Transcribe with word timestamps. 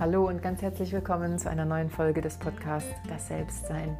Hallo 0.00 0.26
und 0.26 0.40
ganz 0.40 0.62
herzlich 0.62 0.94
willkommen 0.94 1.38
zu 1.38 1.50
einer 1.50 1.66
neuen 1.66 1.90
Folge 1.90 2.22
des 2.22 2.38
Podcasts 2.38 2.88
Das 3.06 3.28
Selbstsein 3.28 3.98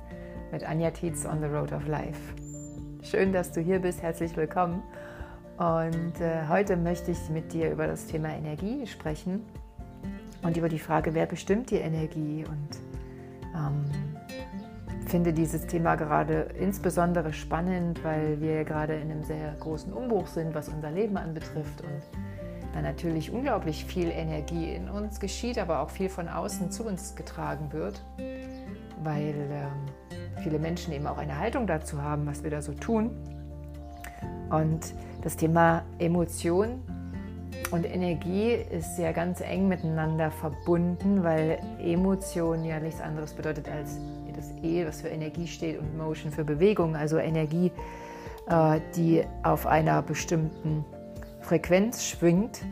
mit 0.51 0.65
Anja 0.65 0.93
Tietz 0.93 1.27
on 1.27 1.41
the 1.41 1.47
Road 1.47 1.75
of 1.75 1.87
Life. 1.87 2.19
Schön, 3.03 3.35
dass 3.35 3.53
du 3.53 3.61
hier 3.61 3.81
bist, 3.81 4.01
herzlich 4.01 4.35
willkommen. 4.35 4.83
Und 5.59 6.19
äh, 6.23 6.49
heute 6.49 6.79
möchte 6.79 7.11
ich 7.11 7.29
mit 7.29 7.53
dir 7.53 7.71
über 7.71 7.87
das 7.87 8.06
Thema 8.06 8.31
Energie 8.31 8.87
sprechen 8.87 9.45
und 10.41 10.56
über 10.56 10.71
die 10.71 10.78
Frage, 10.78 11.13
wer 11.13 11.27
bestimmt 11.27 11.71
die 11.71 11.77
Energie 11.77 12.46
und 12.49 12.78
ähm, 13.55 13.85
finde 15.06 15.35
dieses 15.35 15.67
Thema 15.67 15.96
gerade 15.96 16.46
insbesondere 16.59 17.34
spannend, 17.34 18.02
weil 18.02 18.41
wir 18.41 18.64
gerade 18.64 18.95
in 18.95 19.10
einem 19.10 19.23
sehr 19.23 19.55
großen 19.60 19.92
Umbruch 19.92 20.28
sind, 20.28 20.55
was 20.55 20.70
unser 20.70 20.92
Leben 20.92 21.19
anbetrifft 21.19 21.82
und 21.82 22.29
da 22.73 22.83
natürlich 22.83 23.30
unglaublich 23.30 23.84
viel 23.84 24.10
Energie 24.10 24.74
in 24.74 24.88
uns 24.88 25.20
geschieht, 25.20 25.59
aber 25.59 25.80
auch 25.80 25.91
viel 25.91 26.09
von 26.09 26.28
außen 26.28 26.70
zu 26.70 26.84
uns 26.84 27.15
getragen 27.15 27.73
wird, 27.73 28.02
weil 29.02 29.34
äh, 29.34 30.41
viele 30.42 30.59
Menschen 30.59 30.92
eben 30.92 31.06
auch 31.06 31.19
eine 31.19 31.38
Haltung 31.38 31.66
dazu 31.66 32.02
haben, 32.02 32.27
was 32.27 32.42
wir 32.42 32.51
da 32.51 32.62
so 32.62 32.73
tun. 32.73 33.11
Und 34.51 34.95
das 35.23 35.37
Thema 35.37 35.83
Emotion 35.98 36.83
und 37.70 37.87
Energie 37.87 38.52
ist 38.52 38.98
ja 38.98 39.12
ganz 39.12 39.41
eng 39.41 39.69
miteinander 39.69 40.30
verbunden, 40.30 41.23
weil 41.23 41.59
Emotion 41.78 42.64
ja 42.64 42.80
nichts 42.80 43.00
anderes 43.00 43.33
bedeutet 43.33 43.69
als 43.69 43.98
das 44.41 44.50
E, 44.62 44.87
was 44.87 45.02
für 45.02 45.09
Energie 45.09 45.47
steht, 45.47 45.78
und 45.78 45.97
Motion 45.97 46.33
für 46.33 46.45
Bewegung, 46.45 46.97
also 46.97 47.19
Energie, 47.19 47.70
äh, 48.48 48.80
die 48.97 49.25
auf 49.42 49.66
einer 49.66 50.02
bestimmten 50.02 50.84
Frequenz 51.40 52.04
schwingt. 52.04 52.62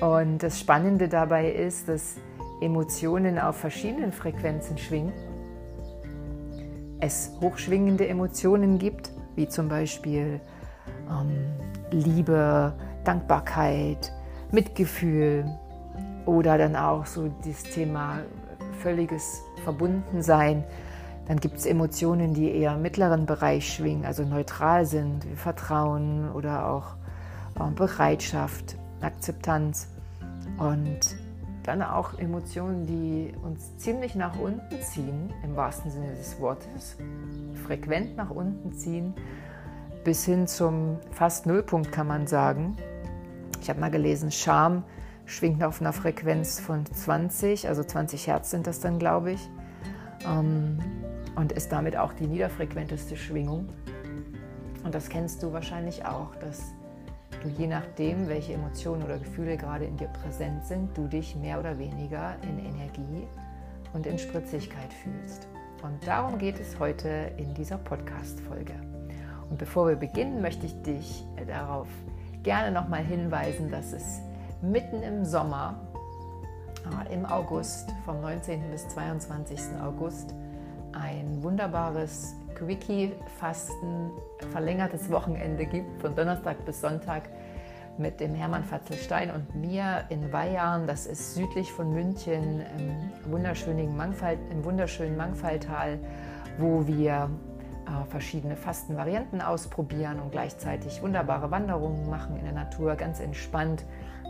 Und 0.00 0.42
das 0.42 0.60
Spannende 0.60 1.08
dabei 1.08 1.50
ist, 1.50 1.88
dass 1.88 2.16
Emotionen 2.60 3.38
auf 3.38 3.56
verschiedenen 3.56 4.12
Frequenzen 4.12 4.78
schwingen. 4.78 5.12
Es 7.00 7.32
hochschwingende 7.40 8.08
Emotionen 8.08 8.78
gibt, 8.78 9.12
wie 9.36 9.48
zum 9.48 9.68
Beispiel 9.68 10.40
ähm, 11.10 11.46
Liebe, 11.90 12.74
Dankbarkeit, 13.04 14.12
Mitgefühl 14.50 15.44
oder 16.26 16.58
dann 16.58 16.76
auch 16.76 17.06
so 17.06 17.30
das 17.46 17.62
Thema 17.62 18.18
völliges 18.82 19.42
Verbundensein. 19.64 20.64
Dann 21.26 21.38
gibt 21.38 21.58
es 21.58 21.66
Emotionen, 21.66 22.34
die 22.34 22.50
eher 22.50 22.74
im 22.74 22.82
mittleren 22.82 23.26
Bereich 23.26 23.72
schwingen, 23.72 24.04
also 24.04 24.24
neutral 24.24 24.86
sind, 24.86 25.28
wie 25.30 25.36
Vertrauen 25.36 26.30
oder 26.32 26.68
auch 26.68 26.97
Bereitschaft, 27.74 28.76
Akzeptanz 29.00 29.88
und 30.58 31.00
dann 31.62 31.82
auch 31.82 32.18
Emotionen, 32.18 32.86
die 32.86 33.32
uns 33.42 33.76
ziemlich 33.76 34.14
nach 34.14 34.38
unten 34.38 34.80
ziehen, 34.82 35.32
im 35.44 35.54
wahrsten 35.54 35.90
Sinne 35.90 36.14
des 36.14 36.40
Wortes, 36.40 36.96
frequent 37.66 38.16
nach 38.16 38.30
unten 38.30 38.72
ziehen, 38.72 39.14
bis 40.02 40.24
hin 40.24 40.46
zum 40.46 40.98
fast 41.10 41.46
Nullpunkt 41.46 41.92
kann 41.92 42.06
man 42.06 42.26
sagen. 42.26 42.76
Ich 43.60 43.68
habe 43.68 43.80
mal 43.80 43.90
gelesen, 43.90 44.30
Scham 44.30 44.84
schwingt 45.26 45.62
auf 45.62 45.80
einer 45.80 45.92
Frequenz 45.92 46.58
von 46.58 46.86
20, 46.86 47.68
also 47.68 47.84
20 47.84 48.26
Hertz 48.26 48.50
sind 48.50 48.66
das 48.66 48.80
dann, 48.80 48.98
glaube 48.98 49.32
ich, 49.32 49.50
ähm, 50.26 50.78
und 51.36 51.52
ist 51.52 51.70
damit 51.70 51.96
auch 51.96 52.14
die 52.14 52.26
niederfrequenteste 52.26 53.16
Schwingung. 53.16 53.68
Und 54.84 54.94
das 54.94 55.10
kennst 55.10 55.42
du 55.42 55.52
wahrscheinlich 55.52 56.06
auch, 56.06 56.34
dass 56.36 56.72
du 57.42 57.48
je 57.48 57.66
nachdem, 57.66 58.28
welche 58.28 58.54
Emotionen 58.54 59.02
oder 59.02 59.18
Gefühle 59.18 59.56
gerade 59.56 59.84
in 59.84 59.96
dir 59.96 60.08
präsent 60.08 60.64
sind, 60.64 60.96
du 60.96 61.06
dich 61.06 61.36
mehr 61.36 61.58
oder 61.58 61.78
weniger 61.78 62.36
in 62.42 62.58
Energie 62.58 63.26
und 63.92 64.06
in 64.06 64.18
Spritzigkeit 64.18 64.92
fühlst. 64.92 65.46
Und 65.82 66.06
darum 66.06 66.38
geht 66.38 66.58
es 66.58 66.78
heute 66.78 67.30
in 67.36 67.54
dieser 67.54 67.78
Podcast-Folge. 67.78 68.74
Und 69.48 69.58
bevor 69.58 69.88
wir 69.88 69.96
beginnen, 69.96 70.42
möchte 70.42 70.66
ich 70.66 70.82
dich 70.82 71.24
darauf 71.46 71.88
gerne 72.42 72.72
nochmal 72.72 73.04
hinweisen, 73.04 73.70
dass 73.70 73.92
es 73.92 74.20
mitten 74.60 75.02
im 75.02 75.24
Sommer, 75.24 75.80
äh, 77.06 77.14
im 77.14 77.24
August, 77.24 77.90
vom 78.04 78.20
19. 78.20 78.70
bis 78.70 78.88
22. 78.88 79.58
August, 79.82 80.34
ein 80.92 81.42
wunderbares 81.42 82.34
Quickie-Fasten 82.58 84.10
verlängertes 84.50 85.10
Wochenende 85.10 85.66
gibt, 85.66 86.00
von 86.00 86.14
Donnerstag 86.14 86.64
bis 86.64 86.80
Sonntag 86.80 87.28
mit 87.98 88.20
dem 88.20 88.34
Hermann 88.34 88.64
Fatzelstein 88.64 89.30
und 89.30 89.54
mir 89.54 90.04
in 90.08 90.32
Weihern. 90.32 90.86
Das 90.86 91.06
ist 91.06 91.34
südlich 91.34 91.72
von 91.72 91.92
München 91.92 92.62
im 92.78 93.32
wunderschönen, 93.32 93.96
Mangfall, 93.96 94.38
im 94.50 94.64
wunderschönen 94.64 95.16
Mangfalltal, 95.16 95.98
wo 96.58 96.86
wir 96.86 97.30
äh, 97.86 98.10
verschiedene 98.10 98.56
Fastenvarianten 98.56 99.40
ausprobieren 99.40 100.20
und 100.20 100.30
gleichzeitig 100.30 101.02
wunderbare 101.02 101.50
Wanderungen 101.50 102.08
machen 102.08 102.36
in 102.36 102.44
der 102.44 102.54
Natur, 102.54 102.94
ganz 102.94 103.20
entspannt 103.20 103.84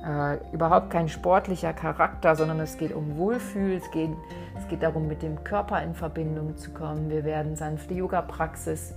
äh, 0.04 0.38
überhaupt 0.52 0.90
kein 0.90 1.08
sportlicher 1.08 1.72
Charakter, 1.72 2.36
sondern 2.36 2.60
es 2.60 2.76
geht 2.76 2.94
um 2.94 3.16
Wohlfühl, 3.16 3.72
es 3.72 3.90
geht, 3.90 4.10
es 4.56 4.68
geht 4.68 4.82
darum, 4.82 5.08
mit 5.08 5.22
dem 5.22 5.42
Körper 5.44 5.82
in 5.82 5.94
Verbindung 5.94 6.56
zu 6.56 6.70
kommen. 6.70 7.10
Wir 7.10 7.24
werden 7.24 7.56
sanfte 7.56 7.94
Yoga-Praxis 7.94 8.94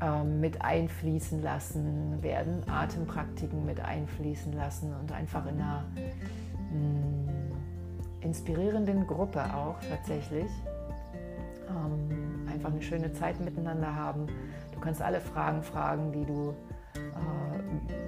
äh, 0.00 0.24
mit 0.24 0.62
einfließen 0.62 1.42
lassen, 1.42 2.22
werden 2.22 2.62
Atempraktiken 2.68 3.64
mit 3.64 3.80
einfließen 3.80 4.52
lassen 4.52 4.94
und 5.00 5.12
einfach 5.12 5.46
in 5.46 5.54
einer 5.54 5.84
mh, 6.70 6.78
mm, 6.78 7.26
inspirierenden 8.20 9.06
Gruppe 9.06 9.42
auch 9.54 9.76
tatsächlich. 9.88 10.50
Ähm, 11.68 12.46
einfach 12.52 12.70
eine 12.70 12.82
schöne 12.82 13.12
Zeit 13.12 13.40
miteinander 13.40 13.94
haben. 13.94 14.26
Du 14.72 14.80
kannst 14.80 15.00
alle 15.00 15.20
Fragen 15.20 15.62
fragen, 15.62 16.12
die 16.12 16.24
du 16.24 16.54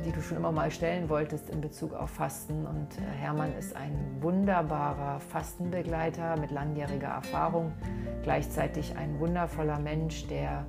die 0.04 0.12
du 0.12 0.22
schon 0.22 0.38
immer 0.38 0.52
mal 0.52 0.70
stellen 0.70 1.08
wolltest 1.08 1.50
in 1.50 1.60
Bezug 1.60 1.92
auf 1.92 2.10
Fasten. 2.10 2.66
Und 2.66 2.98
äh, 2.98 3.02
Hermann 3.19 3.52
ist 3.58 3.76
ein 3.76 4.16
wunderbarer 4.20 5.20
Fastenbegleiter 5.20 6.36
mit 6.38 6.50
langjähriger 6.50 7.08
Erfahrung, 7.08 7.72
gleichzeitig 8.22 8.97
ein 8.97 9.18
wundervoller 9.18 9.78
Mensch, 9.78 10.26
der 10.28 10.66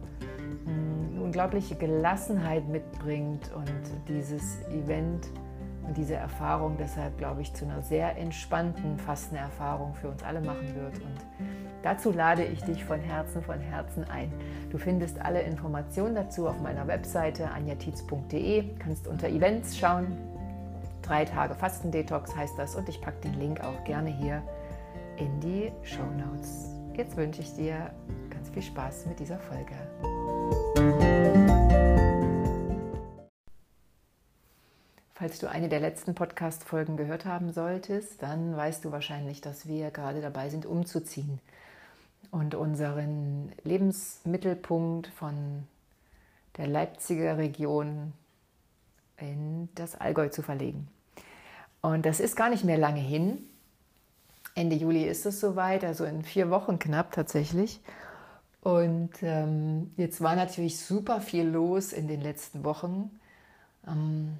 hm, 0.66 1.12
eine 1.12 1.22
unglaubliche 1.22 1.76
Gelassenheit 1.76 2.68
mitbringt 2.68 3.52
und 3.56 3.72
dieses 4.08 4.62
Event 4.70 5.30
und 5.90 5.98
diese 5.98 6.16
Erfahrung 6.16 6.78
deshalb, 6.78 7.18
glaube 7.18 7.42
ich, 7.42 7.54
zu 7.54 7.66
einer 7.66 7.82
sehr 7.82 8.16
entspannten 8.16 8.98
Fastenerfahrung 9.00 9.96
für 9.96 10.10
uns 10.10 10.24
alle 10.24 10.40
machen 10.40 10.76
wird. 10.76 11.00
Und 11.00 11.18
Dazu 11.82 12.12
lade 12.12 12.44
ich 12.44 12.62
dich 12.64 12.84
von 12.84 13.00
Herzen, 13.00 13.42
von 13.42 13.60
Herzen 13.60 14.04
ein. 14.04 14.32
Du 14.70 14.78
findest 14.78 15.20
alle 15.22 15.42
Informationen 15.42 16.14
dazu 16.14 16.48
auf 16.48 16.60
meiner 16.62 16.88
Webseite 16.88 17.50
anjatiz.de, 17.50 18.78
kannst 18.78 19.08
unter 19.08 19.30
Events 19.30 19.78
schauen. 19.78 20.08
Drei 21.02 21.26
Tage 21.26 21.56
Fastendetox 21.56 22.36
heißt 22.36 22.60
das 22.60 22.76
und 22.76 22.88
ich 22.90 23.02
packe 23.02 23.22
den 23.22 23.40
Link 23.40 23.62
auch 23.62 23.84
gerne 23.86 24.10
hier 24.10 24.44
in 25.18 25.40
die 25.40 25.72
Show 25.84 26.06
Notes. 26.18 26.76
Jetzt 26.96 27.16
wünsche 27.18 27.42
ich 27.42 27.56
dir 27.56 27.92
ganz 28.30 28.50
viel 28.50 28.62
Spaß 28.62 29.06
mit 29.08 29.20
dieser 29.20 29.40
Folge. 29.40 29.74
Falls 35.20 35.38
du 35.38 35.50
eine 35.50 35.68
der 35.68 35.82
letzten 35.82 36.16
Podcast-Folgen 36.16 36.96
gehört 36.96 37.26
haben 37.26 37.52
solltest, 37.52 38.24
dann 38.24 38.56
weißt 38.56 38.86
du 38.86 38.94
wahrscheinlich, 38.94 39.42
dass 39.42 39.68
wir 39.68 39.92
gerade 39.92 40.22
dabei 40.22 40.50
sind, 40.50 40.66
umzuziehen 40.66 41.42
und 42.32 42.56
unseren 42.56 43.52
Lebensmittelpunkt 43.66 45.08
von 45.08 45.68
der 46.56 46.68
Leipziger 46.68 47.38
Region 47.38 48.14
in 49.18 49.68
das 49.76 50.00
Allgäu 50.00 50.30
zu 50.30 50.42
verlegen. 50.42 50.88
Und 51.82 52.06
das 52.06 52.22
ist 52.22 52.38
gar 52.38 52.50
nicht 52.50 52.64
mehr 52.64 52.78
lange 52.78 53.02
hin. 53.02 53.40
Ende 54.56 54.78
Juli 54.78 55.04
ist 55.04 55.26
es 55.26 55.42
soweit, 55.42 55.84
also 55.84 56.06
in 56.06 56.24
vier 56.24 56.50
Wochen 56.50 56.80
knapp 56.80 57.12
tatsächlich. 57.12 57.82
Und 58.62 59.12
ähm, 59.22 59.92
jetzt 59.98 60.22
war 60.22 60.38
natürlich 60.38 60.80
super 60.80 61.20
viel 61.20 61.46
los 61.46 61.92
in 61.92 62.08
den 62.08 62.22
letzten 62.22 62.64
Wochen. 62.64 63.20
Ähm, 63.86 64.38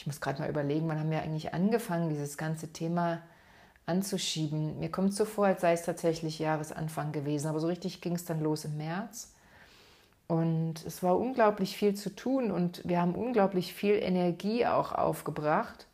ich 0.00 0.06
muss 0.06 0.22
gerade 0.22 0.40
mal 0.40 0.48
überlegen, 0.48 0.88
wann 0.88 0.98
haben 0.98 1.10
wir 1.10 1.20
eigentlich 1.20 1.52
angefangen, 1.52 2.08
dieses 2.08 2.38
ganze 2.38 2.72
Thema 2.72 3.20
anzuschieben. 3.84 4.80
Mir 4.80 4.90
kommt 4.90 5.10
es 5.10 5.16
so 5.16 5.26
vor, 5.26 5.44
als 5.44 5.60
sei 5.60 5.74
es 5.74 5.82
tatsächlich 5.82 6.38
Jahresanfang 6.38 7.12
gewesen, 7.12 7.48
aber 7.48 7.60
so 7.60 7.66
richtig 7.66 8.00
ging 8.00 8.14
es 8.14 8.24
dann 8.24 8.40
los 8.40 8.64
im 8.64 8.78
März. 8.78 9.34
Und 10.26 10.86
es 10.86 11.02
war 11.02 11.18
unglaublich 11.18 11.76
viel 11.76 11.96
zu 11.96 12.16
tun 12.16 12.50
und 12.50 12.80
wir 12.88 12.98
haben 12.98 13.14
unglaublich 13.14 13.74
viel 13.74 13.92
Energie 13.92 14.64
auch 14.64 14.92
aufgebracht, 14.92 15.86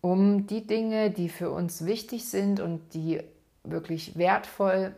um 0.00 0.46
die 0.46 0.64
Dinge, 0.64 1.10
die 1.10 1.28
für 1.28 1.50
uns 1.50 1.84
wichtig 1.84 2.28
sind 2.28 2.60
und 2.60 2.94
die 2.94 3.20
wirklich 3.64 4.16
wertvoll 4.16 4.94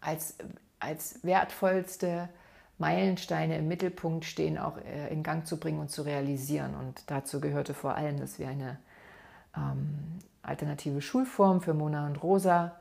als, 0.00 0.36
als 0.80 1.22
wertvollste 1.22 2.30
Meilensteine 2.78 3.56
im 3.56 3.68
Mittelpunkt 3.68 4.24
stehen, 4.24 4.58
auch 4.58 4.78
äh, 4.78 5.12
in 5.12 5.22
Gang 5.22 5.46
zu 5.46 5.58
bringen 5.58 5.80
und 5.80 5.90
zu 5.90 6.02
realisieren. 6.02 6.74
Und 6.74 7.10
dazu 7.10 7.40
gehörte 7.40 7.74
vor 7.74 7.94
allem, 7.94 8.18
dass 8.18 8.38
wir 8.38 8.48
eine 8.48 8.78
ähm, 9.56 10.18
alternative 10.42 11.00
Schulform 11.00 11.60
für 11.60 11.74
Mona 11.74 12.06
und 12.06 12.22
Rosa 12.22 12.76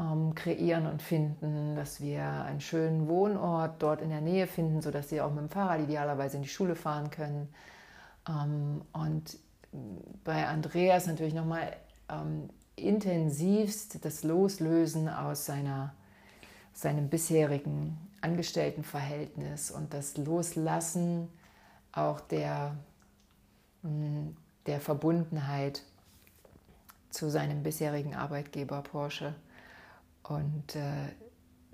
ähm, 0.00 0.34
kreieren 0.34 0.86
und 0.86 1.02
finden, 1.02 1.76
dass 1.76 2.00
wir 2.00 2.22
einen 2.22 2.60
schönen 2.60 3.08
Wohnort 3.08 3.82
dort 3.82 4.00
in 4.00 4.10
der 4.10 4.20
Nähe 4.20 4.46
finden, 4.46 4.80
sodass 4.80 5.08
sie 5.08 5.20
auch 5.20 5.30
mit 5.30 5.40
dem 5.40 5.50
Fahrrad 5.50 5.80
idealerweise 5.80 6.36
in 6.36 6.42
die 6.42 6.48
Schule 6.48 6.74
fahren 6.74 7.10
können. 7.10 7.48
Ähm, 8.28 8.82
und 8.92 9.38
bei 10.24 10.46
Andreas 10.46 11.06
natürlich 11.06 11.34
nochmal 11.34 11.76
ähm, 12.08 12.48
intensivst 12.76 14.04
das 14.04 14.22
Loslösen 14.22 15.08
aus 15.08 15.46
seiner, 15.46 15.94
seinem 16.72 17.08
bisherigen 17.08 17.98
Angestelltenverhältnis 18.26 19.70
und 19.70 19.94
das 19.94 20.16
Loslassen 20.16 21.28
auch 21.92 22.20
der, 22.20 22.76
mm, 23.82 24.30
der 24.66 24.80
Verbundenheit 24.80 25.82
zu 27.10 27.30
seinem 27.30 27.62
bisherigen 27.62 28.16
Arbeitgeber 28.16 28.82
Porsche. 28.82 29.34
Und 30.24 30.74
äh, 30.74 31.12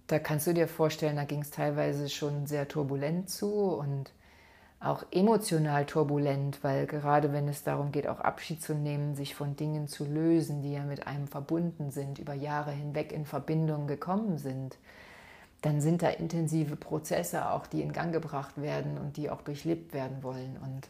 da 0.09 0.19
kannst 0.19 0.47
du 0.47 0.53
dir 0.53 0.69
vorstellen, 0.69 1.17
da 1.17 1.25
ging 1.25 1.41
es 1.41 1.51
teilweise 1.51 2.11
schon 2.11 2.47
sehr 2.47 2.69
turbulent 2.69 3.31
zu 3.31 3.51
und 3.75 4.13
auch 4.79 5.05
emotional 5.11 5.87
turbulent, 5.87 6.63
weil 6.63 6.87
gerade 6.87 7.33
wenn 7.33 7.49
es 7.49 7.63
darum 7.63 7.93
geht, 7.93 8.07
auch 8.07 8.21
Abschied 8.21 8.61
zu 8.63 8.75
nehmen, 8.75 9.15
sich 9.15 9.35
von 9.35 9.57
Dingen 9.57 9.89
zu 9.89 10.05
lösen, 10.05 10.61
die 10.61 10.73
ja 10.73 10.83
mit 10.83 11.07
einem 11.07 11.29
verbunden 11.29 11.91
sind, 11.91 12.19
über 12.19 12.35
Jahre 12.35 12.73
hinweg 12.73 13.11
in 13.13 13.25
Verbindung 13.25 13.87
gekommen 13.87 14.37
sind, 14.39 14.77
dann 15.63 15.81
sind 15.81 16.03
da 16.03 16.09
intensive 16.09 16.77
Prozesse 16.77 17.49
auch, 17.51 17.67
die 17.67 17.83
in 17.83 17.93
Gang 17.93 18.13
gebracht 18.13 18.61
werden 18.61 18.99
und 18.99 19.17
die 19.17 19.31
auch 19.31 19.43
durchlebt 19.43 19.95
werden 19.95 20.23
wollen. 20.23 20.59
Und 20.63 20.89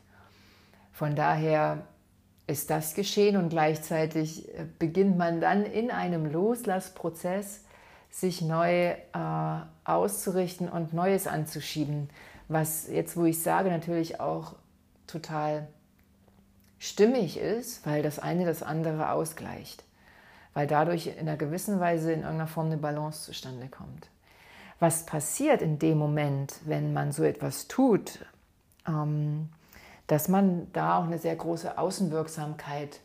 von 0.93 1.15
daher 1.15 1.85
ist 2.47 2.71
das 2.71 2.95
geschehen 2.95 3.37
und 3.37 3.51
gleichzeitig 3.51 4.49
äh, 4.49 4.67
beginnt 4.79 5.17
man 5.17 5.41
dann 5.41 5.65
in 5.65 5.91
einem 5.91 6.27
Loslassprozess 6.27 7.65
sich 8.11 8.43
neu 8.43 8.91
äh, 8.91 8.97
auszurichten 9.85 10.69
und 10.69 10.93
Neues 10.93 11.27
anzuschieben, 11.27 12.11
was 12.49 12.89
jetzt, 12.89 13.17
wo 13.17 13.25
ich 13.25 13.43
sage, 13.43 13.71
natürlich 13.71 14.21
auch 14.21 14.55
total 15.07 15.69
stimmig 16.79 17.39
ist, 17.39 17.87
weil 17.87 18.03
das 18.03 18.19
eine 18.19 18.45
das 18.45 18.63
andere 18.63 19.11
ausgleicht, 19.11 19.85
weil 20.53 20.67
dadurch 20.67 21.07
in 21.07 21.21
einer 21.21 21.37
gewissen 21.37 21.79
Weise 21.79 22.13
in 22.13 22.21
irgendeiner 22.21 22.49
Form 22.49 22.67
eine 22.67 22.77
Balance 22.77 23.25
zustande 23.25 23.69
kommt. 23.69 24.12
Was 24.83 25.07
passiert 25.07 25.63
in 25.63 25.79
dem 25.79 25.97
Moment, 25.97 26.55
wenn 26.65 26.93
man 26.93 27.13
so 27.13 27.23
etwas 27.23 27.69
tut? 27.69 28.27
Ähm, 28.85 29.49
dass 30.09 30.27
man 30.27 30.73
da 30.73 30.99
auch 30.99 31.05
eine 31.05 31.19
sehr 31.19 31.37
große 31.37 31.79
Außenwirksamkeit 31.79 32.99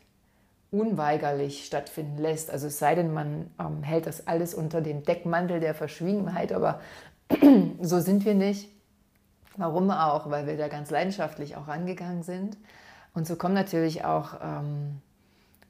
unweigerlich 0.72 1.64
stattfinden 1.64 2.18
lässt. 2.18 2.50
Also 2.50 2.66
es 2.66 2.80
sei 2.80 2.96
denn, 2.96 3.14
man 3.14 3.52
ähm, 3.60 3.84
hält 3.84 4.08
das 4.08 4.26
alles 4.26 4.54
unter 4.54 4.80
dem 4.80 5.04
Deckmantel 5.04 5.60
der 5.60 5.72
Verschwiegenheit, 5.72 6.50
aber 6.52 6.80
so 7.80 8.00
sind 8.00 8.24
wir 8.24 8.34
nicht. 8.34 8.68
Warum 9.56 9.92
auch? 9.92 10.28
Weil 10.30 10.48
wir 10.48 10.56
da 10.56 10.66
ganz 10.66 10.90
leidenschaftlich 10.90 11.54
auch 11.54 11.68
rangegangen 11.68 12.24
sind. 12.24 12.56
Und 13.14 13.24
so 13.24 13.36
kommen 13.36 13.54
natürlich 13.54 14.04
auch 14.04 14.34
ähm, 14.42 15.00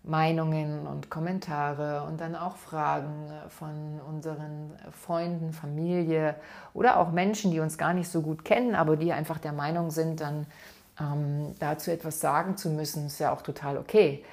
Meinungen 0.09 0.87
und 0.87 1.11
Kommentare 1.11 2.03
und 2.05 2.21
dann 2.21 2.35
auch 2.35 2.57
Fragen 2.57 3.31
von 3.51 4.01
unseren 4.09 4.73
Freunden, 4.91 5.53
Familie 5.53 6.35
oder 6.73 6.99
auch 6.99 7.13
Menschen, 7.13 7.51
die 7.51 7.61
uns 7.61 7.77
gar 7.77 7.93
nicht 7.93 8.09
so 8.09 8.23
gut 8.23 8.45
kennen, 8.45 8.75
aber 8.75 8.97
die 8.97 9.13
einfach 9.13 9.39
der 9.39 9.53
Meinung 9.53 9.91
sind, 9.91 10.21
dann 10.21 10.47
ähm, 10.99 11.55
dazu 11.59 11.91
etwas 11.91 12.21
sagen 12.21 12.57
zu 12.57 12.71
müssen, 12.71 13.07
ist 13.07 13.19
ja 13.19 13.33
auch 13.33 13.43
total 13.43 13.77
okay. 13.77 14.25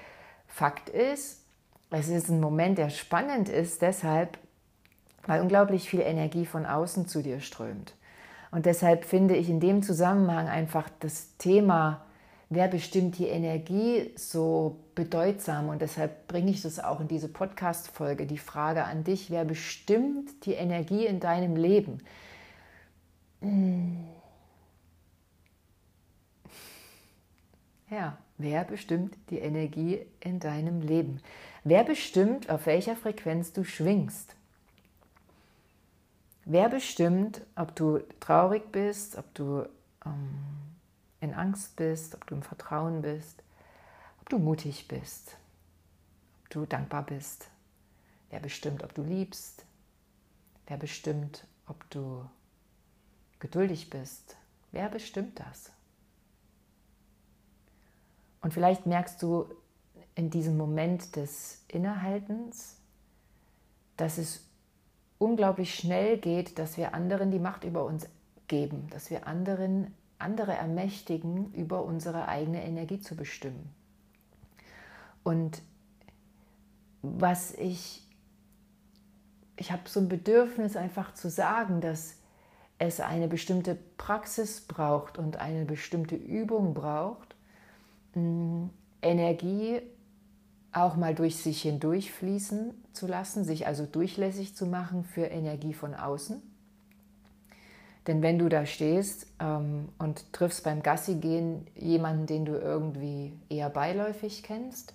Fakt 0.48 0.88
ist, 0.88 1.42
es 1.90 2.08
ist 2.08 2.30
ein 2.30 2.40
Moment, 2.40 2.78
der 2.78 2.90
spannend 2.90 3.50
ist, 3.50 3.82
deshalb, 3.82 4.38
weil 5.26 5.42
unglaublich 5.42 5.90
viel 5.90 6.02
Energie 6.02 6.46
von 6.46 6.66
außen 6.66 7.08
zu 7.08 7.22
dir 7.22 7.42
strömt. 7.42 7.94
Und 8.52 8.66
deshalb 8.66 9.04
finde 9.04 9.36
ich 9.36 9.50
in 9.50 9.60
dem 9.60 9.84
Zusammenhang 9.84 10.48
einfach 10.48 10.90
das 11.02 11.36
Thema, 11.38 12.06
wer 12.50 12.68
bestimmt 12.68 13.18
die 13.18 13.28
Energie, 13.28 14.12
so 14.16 14.78
bedeutsam. 14.96 15.70
Und 15.70 15.82
deshalb 15.82 16.28
bringe 16.28 16.52
ich 16.52 16.62
das 16.62 16.80
auch 16.80 17.00
in 17.00 17.08
diese 17.08 17.28
Podcast-Folge, 17.28 18.26
die 18.26 18.38
Frage 18.38 18.86
an 18.86 19.04
dich, 19.04 19.32
wer 19.32 19.46
bestimmt 19.46 20.46
die 20.46 20.54
Energie 20.54 21.06
in 21.06 21.20
deinem 21.20 21.56
Leben? 21.56 22.00
Hm 23.42 23.98
Ja, 27.90 28.18
wer 28.38 28.64
bestimmt 28.64 29.16
die 29.30 29.38
Energie 29.38 30.02
in 30.20 30.40
deinem 30.40 30.82
Leben? 30.82 31.22
Wer 31.64 31.84
bestimmt, 31.84 32.50
auf 32.50 32.66
welcher 32.66 32.96
Frequenz 32.96 33.54
du 33.54 33.64
schwingst? 33.64 34.36
Wer 36.46 36.70
bestimmt, 36.70 37.42
ob 37.56 37.76
du 37.76 38.00
traurig 38.20 38.72
bist, 38.72 39.18
ob 39.18 39.34
du 39.34 39.66
ähm, 40.06 40.55
in 41.22 41.34
Angst 41.34 41.76
bist, 41.76 42.16
ob 42.16 42.26
du 42.28 42.36
im 42.36 42.44
Vertrauen 42.44 43.02
bist, 43.02 43.44
ob 44.22 44.30
du 44.30 44.40
mutig 44.40 44.88
bist, 44.88 45.38
ob 46.44 46.50
du 46.50 46.66
dankbar 46.66 47.06
bist? 47.06 47.50
Wer 48.30 48.40
bestimmt, 48.40 48.84
ob 48.84 48.94
du 48.94 49.04
liebst? 49.04 49.66
Wer 50.68 50.78
bestimmt, 50.78 51.46
ob 51.68 51.90
du 51.90 52.28
geduldig 53.40 53.90
bist? 53.90 54.36
Wer 54.72 54.90
bestimmt 54.90 55.40
das? 55.40 55.72
Und 58.42 58.54
vielleicht 58.54 58.86
merkst 58.86 59.22
du 59.22 59.48
in 60.16 60.30
diesem 60.30 60.58
Moment 60.58 61.16
des 61.16 61.64
Innehaltens, 61.68 62.78
dass 63.98 64.18
es 64.18 64.46
unglaublich 65.18 65.76
schnell 65.76 66.18
geht, 66.18 66.60
dass 66.60 66.78
wir 66.78 66.94
anderen 66.94 67.32
die 67.32 67.40
Macht 67.40 67.64
über 67.64 67.86
uns 67.86 68.08
geben, 68.48 68.88
dass 68.92 69.10
wir 69.10 69.28
anderen 69.28 69.94
andere 70.18 70.54
ermächtigen, 70.54 71.54
über 71.54 71.84
unsere 71.84 72.28
eigene 72.28 72.64
Energie 72.64 73.00
zu 73.00 73.16
bestimmen. 73.16 73.74
Und 75.24 75.62
was 77.02 77.54
ich, 77.54 78.08
ich 79.58 79.72
habe 79.72 79.84
so 79.88 80.00
ein 80.00 80.10
Bedürfnis 80.10 80.76
einfach 80.76 81.14
zu 81.14 81.30
sagen, 81.30 81.82
dass 81.82 82.16
es 82.78 83.00
eine 83.00 83.28
bestimmte 83.28 83.76
Praxis 83.98 84.62
braucht 84.62 85.18
und 85.18 85.38
eine 85.38 85.66
bestimmte 85.66 86.16
Übung 86.16 86.74
braucht, 86.74 87.36
Energie 89.02 89.82
auch 90.72 90.96
mal 90.96 91.16
durch 91.16 91.38
sich 91.38 91.62
hindurch 91.62 92.12
fließen 92.12 92.74
zu 92.92 93.08
lassen, 93.08 93.44
sich 93.44 93.66
also 93.66 93.86
durchlässig 93.86 94.56
zu 94.56 94.66
machen 94.66 95.04
für 95.04 95.26
Energie 95.26 95.74
von 95.74 95.94
außen. 95.94 96.42
Denn 98.08 98.22
wenn 98.22 98.38
du 98.38 98.50
da 98.50 98.66
stehst 98.66 99.28
ähm, 99.40 99.90
und 99.98 100.32
triffst 100.32 100.64
beim 100.64 100.84
Gassi 100.84 101.16
gehen 101.16 101.68
jemanden, 101.76 102.28
den 102.28 102.46
du 102.46 102.54
irgendwie 102.54 103.34
eher 103.50 103.70
beiläufig 103.70 104.44
kennst 104.44 104.94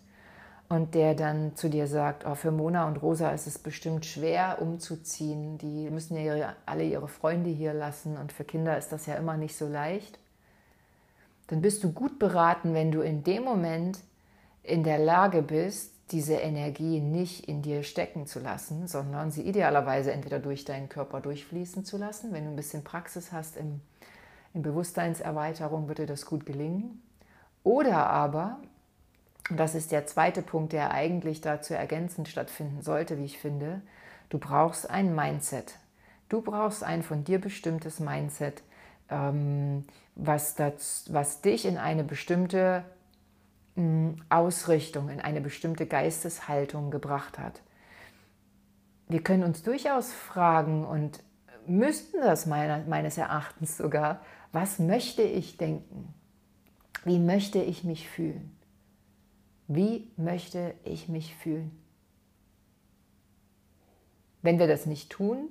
und 0.69 0.95
der 0.95 1.15
dann 1.15 1.57
zu 1.57 1.69
dir 1.69 1.89
sagt, 1.89 2.25
oh, 2.25 2.37
für 2.37 2.53
Mona 2.53 2.87
und 2.87 3.03
Rosa 3.03 3.31
ist 3.31 3.49
es 3.49 3.59
bestimmt 3.59 4.07
schwer 4.07 4.63
umzuziehen, 4.63 5.59
die 5.59 5.91
müssen 5.91 6.17
ja 6.17 6.37
ihre, 6.37 6.57
alle 6.67 6.85
ihre 6.85 7.09
Freunde 7.09 7.51
hier 7.51 7.75
lassen 7.75 8.17
und 8.17 8.33
für 8.33 8.45
Kinder 8.45 8.79
ist 8.79 8.93
das 8.93 9.07
ja 9.07 9.15
immer 9.15 9.37
nicht 9.37 9.57
so 9.57 9.67
leicht 9.67 10.19
dann 11.51 11.61
bist 11.61 11.83
du 11.83 11.93
gut 11.93 12.21
beraten, 12.21 12.75
wenn 12.75 12.93
du 12.93 13.01
in 13.01 13.25
dem 13.25 13.43
Moment 13.43 13.99
in 14.63 14.85
der 14.85 14.99
Lage 14.99 15.43
bist, 15.43 15.93
diese 16.13 16.35
Energie 16.35 17.01
nicht 17.01 17.49
in 17.49 17.63
dir 17.63 17.83
stecken 17.83 18.27
zu 18.27 18.41
lassen, 18.41 18.87
sondern 18.87 19.31
sie 19.31 19.43
idealerweise 19.43 20.13
entweder 20.13 20.39
durch 20.39 20.65
deinen 20.65 20.89
Körper 20.89 21.21
durchfließen 21.21 21.85
zu 21.85 21.97
lassen. 21.97 22.33
Wenn 22.33 22.45
du 22.45 22.51
ein 22.51 22.57
bisschen 22.57 22.85
Praxis 22.85 23.33
hast 23.33 23.57
im, 23.57 23.81
in 24.53 24.63
Bewusstseinserweiterung, 24.63 25.89
wird 25.89 25.99
dir 25.99 26.07
das 26.07 26.27
gut 26.27 26.47
gelingen. 26.47 27.03
Oder 27.63 28.09
aber, 28.09 28.59
und 29.51 29.59
das 29.59 29.75
ist 29.75 29.93
der 29.93 30.07
zweite 30.07 30.43
Punkt, 30.43 30.73
der 30.73 30.93
eigentlich 30.93 31.41
dazu 31.41 31.75
ergänzend 31.75 32.29
stattfinden 32.29 32.83
sollte, 32.83 33.19
wie 33.19 33.25
ich 33.25 33.39
finde, 33.39 33.83
du 34.29 34.39
brauchst 34.39 34.91
ein 34.91 35.15
Mindset. 35.15 35.75
Du 36.29 36.43
brauchst 36.43 36.85
ein 36.85 37.03
von 37.03 37.25
dir 37.25 37.41
bestimmtes 37.41 38.01
Mindset, 38.01 38.63
ähm, 39.11 39.85
was, 40.15 40.55
das, 40.55 41.05
was 41.11 41.41
dich 41.41 41.67
in 41.67 41.77
eine 41.77 42.05
bestimmte 42.05 42.85
mm, 42.85 43.00
Ausrichtung, 44.29 45.09
in 45.09 45.21
eine 45.21 45.41
bestimmte 45.41 45.87
Geisteshaltung 45.87 46.91
gebracht 46.91 47.39
hat. 47.39 47.63
Wir 49.09 49.23
können 49.23 49.43
uns 49.43 49.63
durchaus 49.63 50.13
fragen 50.13 50.85
und 50.85 51.21
müssten 51.67 52.21
das 52.21 52.47
meines 52.47 53.19
Erachtens 53.19 53.77
sogar, 53.77 54.21
was 54.53 54.79
möchte 54.79 55.23
ich 55.23 55.57
denken? 55.57 56.15
Wie 57.05 57.19
möchte 57.19 57.61
ich 57.61 57.85
mich 57.85 58.09
fühlen? 58.09 58.57
Wie 59.69 60.11
möchte 60.17 60.75
ich 60.85 61.09
mich 61.09 61.35
fühlen? 61.37 61.71
Wenn 64.43 64.59
wir 64.59 64.67
das 64.67 64.87
nicht 64.87 65.11
tun, 65.11 65.49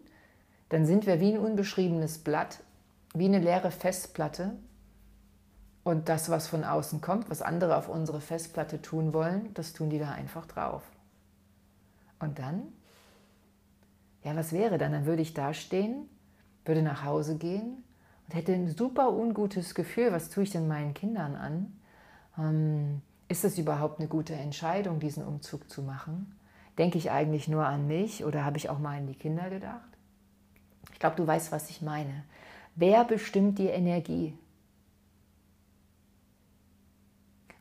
dann 0.69 0.85
sind 0.85 1.05
wir 1.05 1.19
wie 1.19 1.33
ein 1.33 1.39
unbeschriebenes 1.39 2.19
Blatt 2.19 2.59
wie 3.13 3.25
eine 3.25 3.39
leere 3.39 3.71
Festplatte 3.71 4.57
Und 5.83 6.09
das, 6.09 6.29
was 6.29 6.47
von 6.47 6.63
außen 6.63 7.01
kommt, 7.01 7.29
was 7.29 7.41
andere 7.41 7.77
auf 7.77 7.89
unsere 7.89 8.21
Festplatte 8.21 8.81
tun 8.81 9.13
wollen, 9.13 9.53
das 9.53 9.73
tun 9.73 9.89
die 9.89 9.99
da 9.99 10.11
einfach 10.11 10.45
drauf. 10.45 10.83
Und 12.19 12.37
dann? 12.39 12.63
Ja, 14.23 14.35
was 14.35 14.51
wäre 14.51 14.77
dann? 14.77 14.91
Dann 14.91 15.05
würde 15.05 15.21
ich 15.21 15.33
da 15.33 15.53
stehen, 15.53 16.09
würde 16.65 16.81
nach 16.81 17.03
Hause 17.05 17.37
gehen 17.37 17.83
und 18.27 18.35
hätte 18.35 18.53
ein 18.53 18.67
super 18.67 19.13
ungutes 19.13 19.73
Gefühl, 19.73 20.11
was 20.11 20.29
tue 20.29 20.43
ich 20.43 20.51
denn 20.51 20.67
meinen 20.67 20.93
Kindern 20.93 21.35
an? 21.35 21.79
Ähm, 22.37 23.01
ist 23.29 23.45
es 23.45 23.57
überhaupt 23.57 23.99
eine 23.99 24.09
gute 24.09 24.33
Entscheidung, 24.33 24.99
diesen 24.99 25.23
Umzug 25.25 25.69
zu 25.69 25.81
machen? 25.81 26.35
Denke 26.77 26.97
ich 26.97 27.11
eigentlich 27.11 27.47
nur 27.47 27.65
an 27.65 27.87
mich 27.87 28.25
oder 28.25 28.43
habe 28.43 28.57
ich 28.57 28.69
auch 28.69 28.79
mal 28.79 28.97
an 28.97 29.07
die 29.07 29.15
Kinder 29.15 29.49
gedacht? 29.49 29.89
Ich 30.93 30.99
glaube, 30.99 31.15
du 31.15 31.25
weißt, 31.25 31.51
was 31.51 31.69
ich 31.69 31.81
meine. 31.81 32.23
Wer 32.75 33.05
bestimmt 33.05 33.57
die 33.57 33.67
Energie? 33.67 34.37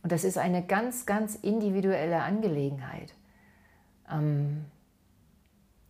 Und 0.08 0.12
das 0.12 0.24
ist 0.24 0.38
eine 0.38 0.64
ganz, 0.64 1.04
ganz 1.04 1.34
individuelle 1.34 2.22
Angelegenheit. 2.22 3.12
Ähm, 4.10 4.64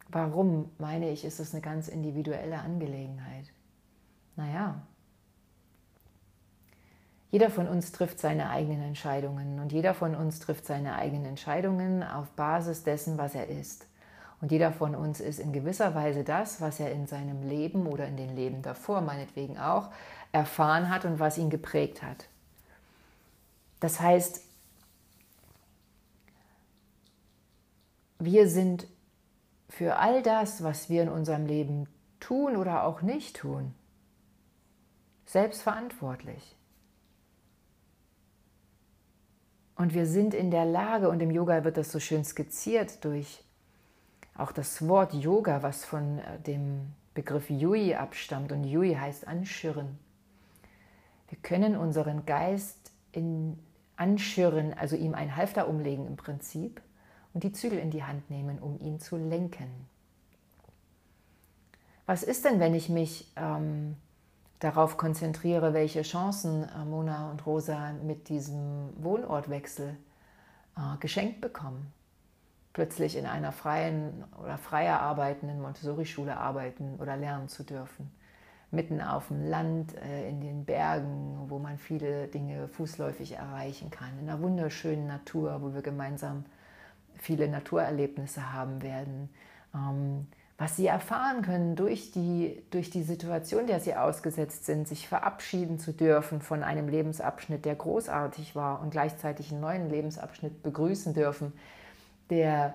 warum 0.09 0.73
meine 0.79 1.09
ich, 1.11 1.25
ist 1.25 1.39
es 1.39 1.55
eine 1.55 1.61
ganz 1.61 1.87
individuelle 1.87 2.59
Angelegenheit? 2.59 3.45
Naja, 4.35 4.83
jeder 7.31 7.49
von 7.49 7.69
uns 7.69 7.93
trifft 7.93 8.19
seine 8.19 8.51
eigenen 8.51 8.83
Entscheidungen 8.83 9.61
und 9.61 9.71
jeder 9.71 9.95
von 9.95 10.17
uns 10.17 10.41
trifft 10.41 10.67
seine 10.67 10.97
eigenen 10.97 11.27
Entscheidungen 11.27 12.03
auf 12.03 12.29
Basis 12.31 12.83
dessen, 12.83 13.19
was 13.19 13.37
er 13.37 13.47
ist. 13.47 13.87
Und 14.41 14.51
jeder 14.51 14.73
von 14.73 14.97
uns 14.97 15.21
ist 15.21 15.39
in 15.39 15.53
gewisser 15.53 15.95
Weise 15.95 16.25
das, 16.25 16.61
was 16.61 16.81
er 16.81 16.91
in 16.91 17.07
seinem 17.07 17.45
Leben 17.49 17.87
oder 17.87 18.09
in 18.09 18.17
den 18.17 18.35
Leben 18.35 18.63
davor 18.63 19.01
meinetwegen 19.01 19.59
auch 19.59 19.91
erfahren 20.33 20.91
hat 20.91 21.05
und 21.05 21.21
was 21.21 21.39
ihn 21.39 21.51
geprägt 21.51 22.03
hat. 22.03 22.27
Das 23.81 24.01
heißt, 24.01 24.45
wir 28.19 28.49
sind 28.49 28.87
für 29.69 29.97
all 29.97 30.23
das, 30.23 30.63
was 30.63 30.89
wir 30.89 31.03
in 31.03 31.09
unserem 31.09 31.47
Leben 31.47 31.89
tun 32.21 32.57
oder 32.57 32.85
auch 32.85 33.03
nicht 33.03 33.37
tun, 33.37 33.75
selbstverantwortlich. 35.27 36.57
Und 39.77 39.95
wir 39.95 40.07
sind 40.07 40.35
in 40.35 40.51
der 40.51 40.65
Lage, 40.65 41.09
und 41.09 41.21
im 41.21 41.31
Yoga 41.31 41.63
wird 41.63 41.77
das 41.77 41.93
so 41.93 42.01
schön 42.01 42.25
skizziert 42.25 43.05
durch 43.05 43.45
auch 44.39 44.53
das 44.53 44.87
Wort 44.87 45.15
Yoga, 45.15 45.63
was 45.63 45.85
von 45.85 46.21
äh, 46.21 46.39
dem 46.41 46.93
Begriff 47.15 47.51
Yui 47.51 47.95
abstammt. 47.95 48.53
Und 48.53 48.65
Yui 48.65 48.95
heißt 48.95 49.27
anschirren. 49.27 49.99
Wir 51.29 51.39
können 51.43 51.77
unseren 51.77 52.25
Geist 52.25 52.93
in 53.13 53.59
anschirren, 53.99 54.73
also 54.73 54.97
ihm 54.97 55.15
ein 55.15 55.37
Halfter 55.37 55.69
umlegen 55.69 56.07
im 56.07 56.17
Prinzip 56.17 56.81
und 57.35 57.45
die 57.45 57.53
Zügel 57.53 57.79
in 57.79 57.91
die 57.91 58.05
Hand 58.05 58.31
nehmen, 58.31 58.59
um 58.59 58.79
ihn 58.81 59.01
zu 59.01 59.17
lenken. 59.17 59.69
Was 62.07 62.23
ist 62.23 62.45
denn, 62.47 62.59
wenn 62.59 62.75
ich 62.75 62.89
mich 62.89 63.31
ähm, 63.37 63.97
darauf 64.59 64.97
konzentriere, 64.97 65.73
welche 65.73 66.03
Chancen 66.03 66.65
äh, 66.65 66.85
Mona 66.85 67.31
und 67.31 67.47
Rosa 67.47 67.93
mit 68.03 68.29
diesem 68.29 68.91
Wohnortwechsel 69.03 69.97
äh, 70.77 70.97
geschenkt 71.01 71.41
bekommen. 71.41 71.93
Plötzlich 72.73 73.17
in 73.17 73.27
einer 73.27 73.53
freien 73.53 74.25
oder 74.41 74.59
freier 74.59 75.01
arbeitenden 75.01 75.61
Montessori-Schule 75.61 76.37
arbeiten 76.37 76.97
oder 76.99 77.17
lernen 77.17 77.49
zu 77.49 77.65
dürfen. 77.65 78.11
Mitten 78.71 79.01
auf 79.01 79.29
dem 79.29 79.49
Land, 79.49 79.95
äh, 79.97 80.29
in 80.29 80.41
den 80.41 80.65
Bergen, 80.65 81.47
wo 81.49 81.59
man 81.59 81.79
viele 81.79 82.29
Dinge 82.29 82.69
fußläufig 82.69 83.33
erreichen 83.33 83.91
kann. 83.91 84.11
In 84.21 84.29
einer 84.29 84.43
wunderschönen 84.43 85.07
Natur, 85.07 85.63
wo 85.63 85.73
wir 85.73 85.83
gemeinsam 85.83 86.45
viele 87.17 87.49
Naturerlebnisse 87.49 88.53
haben 88.53 88.83
werden. 88.83 89.31
Ähm, 89.75 90.27
was 90.59 90.75
sie 90.75 90.89
erfahren 90.89 91.43
können 91.43 91.77
durch 91.77 92.11
die, 92.11 92.61
durch 92.71 92.91
die 92.91 93.05
Situation, 93.05 93.69
der 93.69 93.79
sie 93.79 93.95
ausgesetzt 93.95 94.67
sind, 94.67 94.89
sich 94.89 95.07
verabschieden 95.07 95.79
zu 95.79 95.93
dürfen 95.93 96.41
von 96.41 96.65
einem 96.65 96.89
Lebensabschnitt, 96.89 97.65
der 97.65 97.77
großartig 97.77 98.57
war 98.57 98.83
und 98.83 98.91
gleichzeitig 98.91 99.53
einen 99.53 99.61
neuen 99.61 99.89
Lebensabschnitt 99.89 100.65
begrüßen 100.65 101.15
dürfen, 101.15 101.53
der 102.29 102.75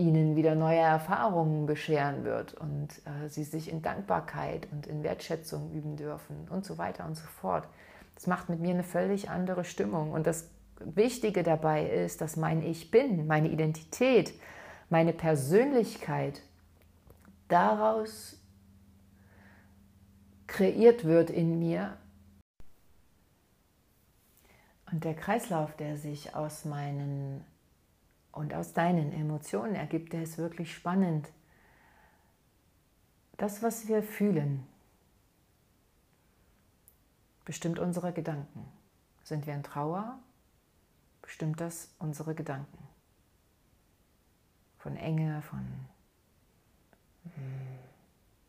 ihnen 0.00 0.34
wieder 0.34 0.54
neue 0.54 0.78
Erfahrungen 0.78 1.66
bescheren 1.66 2.24
wird 2.24 2.54
und 2.54 2.88
äh, 3.04 3.28
sie 3.28 3.44
sich 3.44 3.70
in 3.70 3.82
Dankbarkeit 3.82 4.66
und 4.72 4.86
in 4.86 5.02
Wertschätzung 5.02 5.70
üben 5.72 5.96
dürfen 5.96 6.48
und 6.48 6.64
so 6.64 6.78
weiter 6.78 7.04
und 7.04 7.16
so 7.16 7.26
fort. 7.26 7.68
Das 8.14 8.26
macht 8.26 8.48
mit 8.48 8.60
mir 8.60 8.70
eine 8.70 8.82
völlig 8.82 9.28
andere 9.28 9.64
Stimmung 9.64 10.12
und 10.12 10.26
das 10.26 10.48
Wichtige 10.80 11.42
dabei 11.42 11.86
ist, 11.86 12.22
dass 12.22 12.36
mein 12.36 12.62
Ich 12.62 12.90
bin, 12.90 13.26
meine 13.26 13.48
Identität, 13.48 14.32
meine 14.88 15.12
Persönlichkeit 15.12 16.40
daraus 17.48 18.40
kreiert 20.46 21.04
wird 21.04 21.28
in 21.28 21.58
mir. 21.58 21.98
Und 24.90 25.04
der 25.04 25.14
Kreislauf, 25.14 25.76
der 25.76 25.98
sich 25.98 26.34
aus 26.34 26.64
meinen 26.64 27.44
und 28.32 28.54
aus 28.54 28.72
deinen 28.72 29.12
Emotionen 29.12 29.74
ergibt, 29.74 30.12
der 30.12 30.22
ist 30.22 30.38
wirklich 30.38 30.74
spannend. 30.74 31.28
Das, 33.36 33.62
was 33.62 33.88
wir 33.88 34.02
fühlen, 34.02 34.66
bestimmt 37.44 37.78
unsere 37.78 38.12
Gedanken. 38.12 38.70
Sind 39.24 39.46
wir 39.46 39.54
in 39.54 39.62
Trauer, 39.62 40.18
bestimmt 41.22 41.60
das 41.60 41.94
unsere 41.98 42.34
Gedanken. 42.34 42.88
Von 44.78 44.96
Enge, 44.96 45.42
von 45.42 45.66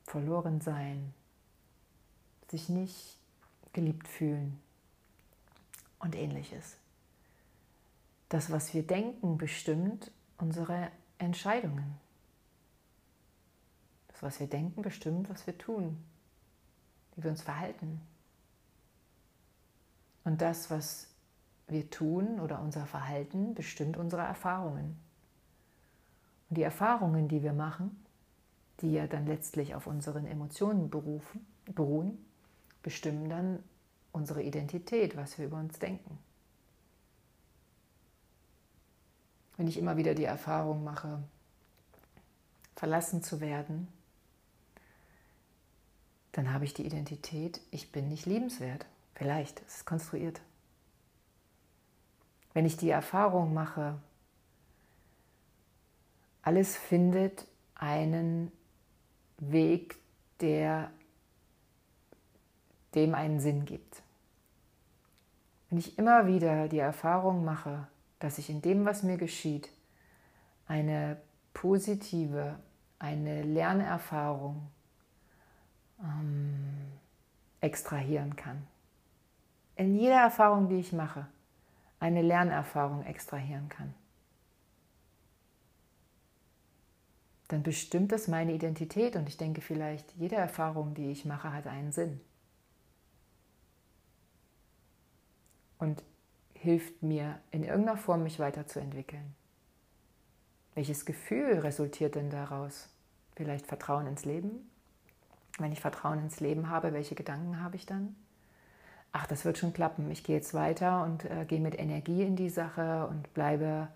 verloren 0.05 0.59
sein, 0.59 1.13
sich 2.49 2.69
nicht 2.69 3.17
geliebt 3.73 4.07
fühlen 4.07 4.61
und 5.99 6.15
ähnliches. 6.15 6.80
Das, 8.31 8.49
was 8.49 8.73
wir 8.73 8.87
denken, 8.87 9.37
bestimmt 9.37 10.09
unsere 10.37 10.89
Entscheidungen. 11.17 11.97
Das, 14.07 14.23
was 14.23 14.39
wir 14.39 14.47
denken, 14.47 14.81
bestimmt, 14.83 15.29
was 15.29 15.45
wir 15.47 15.57
tun, 15.57 16.01
wie 17.13 17.25
wir 17.25 17.31
uns 17.31 17.41
verhalten. 17.41 17.99
Und 20.23 20.41
das, 20.41 20.71
was 20.71 21.09
wir 21.67 21.89
tun 21.89 22.39
oder 22.39 22.61
unser 22.61 22.85
Verhalten, 22.85 23.53
bestimmt 23.53 23.97
unsere 23.97 24.21
Erfahrungen. 24.21 24.97
Und 26.49 26.57
die 26.57 26.63
Erfahrungen, 26.63 27.27
die 27.27 27.43
wir 27.43 27.51
machen, 27.51 28.01
die 28.79 28.93
ja 28.93 29.07
dann 29.07 29.27
letztlich 29.27 29.75
auf 29.75 29.87
unseren 29.87 30.25
Emotionen 30.25 30.89
beruhen, 31.65 32.25
bestimmen 32.81 33.27
dann 33.27 33.61
unsere 34.13 34.41
Identität, 34.41 35.17
was 35.17 35.37
wir 35.37 35.47
über 35.47 35.59
uns 35.59 35.79
denken. 35.79 36.17
Wenn 39.61 39.67
ich 39.67 39.77
immer 39.77 39.95
wieder 39.95 40.15
die 40.15 40.23
Erfahrung 40.23 40.83
mache, 40.83 41.19
verlassen 42.75 43.21
zu 43.21 43.41
werden, 43.41 43.87
dann 46.31 46.51
habe 46.51 46.65
ich 46.65 46.73
die 46.73 46.83
Identität, 46.83 47.61
ich 47.69 47.91
bin 47.91 48.09
nicht 48.09 48.25
liebenswert. 48.25 48.87
Vielleicht, 49.13 49.61
es 49.67 49.75
ist 49.75 49.85
konstruiert. 49.85 50.41
Wenn 52.55 52.65
ich 52.65 52.75
die 52.75 52.89
Erfahrung 52.89 53.53
mache, 53.53 53.99
alles 56.41 56.75
findet 56.75 57.45
einen 57.75 58.51
Weg, 59.37 59.99
der 60.39 60.89
dem 62.95 63.13
einen 63.13 63.39
Sinn 63.39 63.65
gibt. 63.65 64.01
Wenn 65.69 65.77
ich 65.77 65.99
immer 65.99 66.25
wieder 66.25 66.67
die 66.67 66.79
Erfahrung 66.79 67.45
mache, 67.45 67.87
dass 68.23 68.37
ich 68.37 68.49
in 68.49 68.61
dem, 68.61 68.85
was 68.85 69.03
mir 69.03 69.17
geschieht, 69.17 69.69
eine 70.67 71.17
positive, 71.53 72.57
eine 72.99 73.43
Lernerfahrung 73.43 74.67
ähm, 76.01 76.93
extrahieren 77.59 78.35
kann. 78.35 78.65
In 79.75 79.95
jeder 79.95 80.21
Erfahrung, 80.21 80.69
die 80.69 80.79
ich 80.79 80.93
mache, 80.93 81.27
eine 81.99 82.21
Lernerfahrung 82.21 83.03
extrahieren 83.03 83.69
kann. 83.69 83.93
dann 87.51 87.63
bestimmt 87.63 88.11
das 88.11 88.27
meine 88.27 88.53
Identität 88.53 89.15
und 89.15 89.27
ich 89.27 89.37
denke 89.37 89.61
vielleicht, 89.61 90.13
jede 90.15 90.35
Erfahrung, 90.35 90.93
die 90.93 91.11
ich 91.11 91.25
mache, 91.25 91.51
hat 91.51 91.67
einen 91.67 91.91
Sinn. 91.91 92.21
Und 95.77 96.01
hilft 96.61 97.01
mir 97.03 97.39
in 97.51 97.63
irgendeiner 97.63 97.97
Form, 97.97 98.23
mich 98.23 98.39
weiterzuentwickeln. 98.39 99.35
Welches 100.75 101.05
Gefühl 101.05 101.59
resultiert 101.59 102.15
denn 102.15 102.29
daraus? 102.29 102.89
Vielleicht 103.35 103.67
Vertrauen 103.67 104.07
ins 104.07 104.25
Leben? 104.25 104.69
Wenn 105.57 105.71
ich 105.71 105.81
Vertrauen 105.81 106.19
ins 106.19 106.39
Leben 106.39 106.69
habe, 106.69 106.93
welche 106.93 107.15
Gedanken 107.15 107.61
habe 107.61 107.75
ich 107.75 107.85
dann? 107.85 108.15
ach, 109.11 109.27
das 109.27 109.45
wird 109.45 109.57
schon 109.57 109.73
klappen, 109.73 110.09
ich 110.11 110.23
gehe 110.23 110.35
jetzt 110.35 110.53
weiter 110.53 111.03
und 111.03 111.25
äh, 111.25 111.45
gehe 111.45 111.59
mit 111.59 111.77
Energie 111.77 112.23
in 112.23 112.35
die 112.35 112.49
Sache 112.49 113.07
und 113.07 113.33
bleibe 113.33 113.87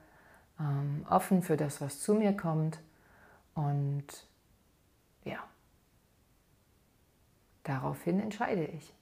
ähm, 0.59 1.05
offen 1.09 1.41
für 1.41 1.57
das, 1.57 1.81
was 1.81 1.99
zu 1.99 2.13
mir 2.13 2.35
kommt. 2.35 2.79
Und 3.53 4.05
ja, 5.23 5.39
daraufhin 7.63 8.19
entscheide 8.19 8.65
ich. 8.65 8.93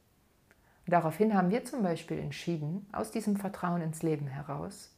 Daraufhin 0.87 1.33
haben 1.33 1.49
wir 1.49 1.63
zum 1.63 1.81
Beispiel 1.81 2.19
entschieden, 2.19 2.85
aus 2.91 3.11
diesem 3.11 3.37
Vertrauen 3.37 3.81
ins 3.81 4.03
Leben 4.03 4.27
heraus, 4.27 4.91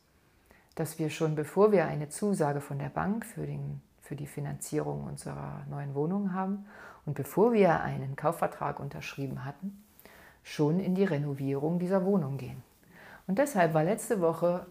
dass 0.74 0.98
wir 0.98 1.10
schon 1.10 1.36
bevor 1.36 1.72
wir 1.72 1.86
eine 1.86 2.10
Zusage 2.10 2.60
von 2.60 2.80
der 2.80 2.90
Bank 2.90 3.26
für, 3.26 3.46
den, 3.46 3.82
für 4.02 4.16
die 4.16 4.28
Finanzierung 4.28 5.04
unserer 5.04 5.64
neuen 5.70 5.94
Wohnung 5.94 6.34
haben 6.34 6.66
und 7.06 7.14
bevor 7.14 7.54
wir 7.54 7.82
einen 7.82 8.16
Kaufvertrag 8.16 8.80
unterschrieben 8.80 9.46
hatten, 9.46 9.84
schon 10.44 10.80
in 10.80 10.96
die 10.96 11.04
Renovierung 11.04 11.80
dieser 11.80 12.04
Wohnung 12.04 12.38
gehen. 12.38 12.64
Und 13.28 13.40
deshalb 13.40 13.74
war 13.74 13.84
letzte 13.84 14.22
Woche, 14.22 14.66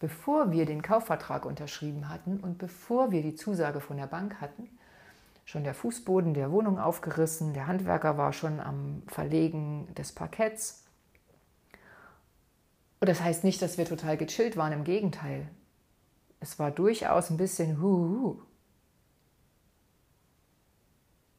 bevor 0.00 0.52
wir 0.52 0.66
den 0.66 0.82
Kaufvertrag 0.82 1.44
unterschrieben 1.46 2.08
hatten 2.08 2.38
und 2.40 2.58
bevor 2.58 3.10
wir 3.10 3.22
die 3.22 3.34
Zusage 3.34 3.80
von 3.80 3.96
der 3.96 4.06
Bank 4.06 4.40
hatten, 4.40 4.68
schon 5.46 5.62
der 5.62 5.74
Fußboden 5.74 6.34
der 6.34 6.50
Wohnung 6.50 6.78
aufgerissen, 6.78 7.54
der 7.54 7.68
Handwerker 7.68 8.18
war 8.18 8.32
schon 8.32 8.60
am 8.60 9.04
Verlegen 9.06 9.88
des 9.94 10.12
Parketts. 10.12 10.84
Und 13.00 13.08
das 13.08 13.22
heißt 13.22 13.44
nicht, 13.44 13.62
dass 13.62 13.78
wir 13.78 13.84
total 13.84 14.16
gechillt 14.16 14.56
waren, 14.56 14.72
im 14.72 14.82
Gegenteil. 14.82 15.48
Es 16.40 16.58
war 16.58 16.72
durchaus 16.72 17.30
ein 17.30 17.36
bisschen 17.36 17.80
huhu. 17.80 18.42